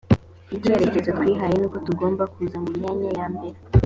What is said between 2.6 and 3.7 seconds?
mu myanya ya mbere